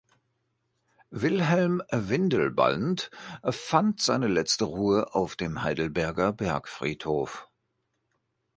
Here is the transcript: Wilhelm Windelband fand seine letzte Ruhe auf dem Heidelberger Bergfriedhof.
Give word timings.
Wilhelm 1.11 1.83
Windelband 1.91 3.11
fand 3.51 4.01
seine 4.01 4.27
letzte 4.27 4.63
Ruhe 4.65 5.13
auf 5.13 5.35
dem 5.35 5.61
Heidelberger 5.61 6.33
Bergfriedhof. 6.33 7.47